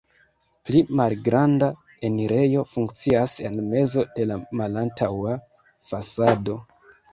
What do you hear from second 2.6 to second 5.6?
funkcias en mezo de la malantaŭa